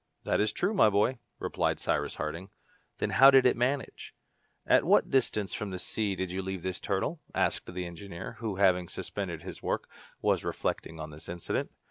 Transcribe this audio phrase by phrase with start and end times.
[0.23, 2.49] "That is true, my boy," replied Cyrus Harding.
[2.97, 4.15] "Then how did it manage?"
[4.65, 8.55] "At what distance from the sea did you leave this turtle?" asked the engineer, who,
[8.55, 9.87] having suspended his work,
[10.19, 11.69] was reflecting on this incident.